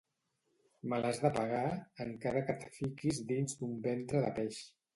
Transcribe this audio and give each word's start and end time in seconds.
Me 0.93 0.97
l'has 1.03 1.19
de 1.25 1.31
pagar, 1.35 1.67
encara 2.07 2.43
que 2.49 2.57
et 2.57 2.67
fiquis 2.81 3.23
dins 3.35 3.57
d'un 3.63 3.79
ventre 3.87 4.27
de 4.29 4.35
peix. 4.41 4.63